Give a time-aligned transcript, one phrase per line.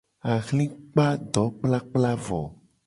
[0.33, 2.41] Ahli kpa dokplakpla vo.